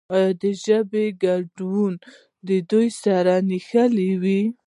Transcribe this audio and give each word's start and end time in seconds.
آیا 0.15 0.29
د 0.41 0.43
ژبې 0.63 1.05
ګډون 1.23 1.93
دوی 2.71 2.87
سره 3.03 3.33
نه 3.39 3.45
نښلوي؟ 3.57 4.41